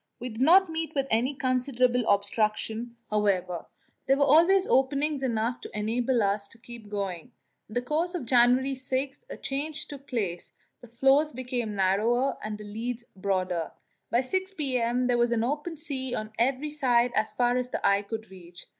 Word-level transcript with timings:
We 0.19 0.29
did 0.29 0.41
not 0.41 0.67
meet 0.67 0.95
with 0.95 1.05
any 1.11 1.35
considerable 1.35 2.03
obstruction, 2.09 2.95
however; 3.11 3.67
there 4.07 4.17
were 4.17 4.23
always 4.25 4.65
openings 4.65 5.21
enough 5.21 5.61
to 5.61 5.77
enable 5.77 6.23
us 6.23 6.47
to 6.47 6.57
keep 6.57 6.89
going. 6.89 7.33
In 7.69 7.75
the 7.75 7.83
course 7.83 8.15
of 8.15 8.25
January 8.25 8.73
6 8.73 9.19
a 9.29 9.37
change 9.37 9.85
took 9.85 10.07
place, 10.07 10.53
the 10.81 10.87
floes 10.87 11.31
became 11.31 11.75
narrower 11.75 12.39
and 12.43 12.57
the 12.57 12.63
leads 12.63 13.03
broader. 13.15 13.73
By 14.09 14.21
6 14.21 14.55
p.m. 14.55 15.05
there 15.05 15.19
was 15.19 15.31
open 15.31 15.77
sea 15.77 16.15
on 16.15 16.31
every 16.39 16.71
side 16.71 17.11
as 17.13 17.31
far 17.33 17.55
as 17.57 17.69
the 17.69 17.85
eye 17.87 18.01
could 18.01 18.31
reach. 18.31 18.65